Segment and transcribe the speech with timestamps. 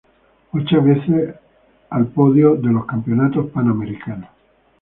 [0.51, 1.35] Ocho veces
[1.91, 4.29] al podio de los Campeonatos Panamericanos.